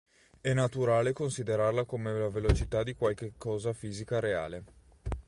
È 0.41 0.51
naturale 0.51 1.13
considerarla 1.13 1.83
come 1.83 2.11
la 2.11 2.27
velocità 2.27 2.81
di 2.81 2.95
qualche 2.95 3.33
cosa 3.37 3.71
fisica 3.71 4.19
reale. 4.19 4.63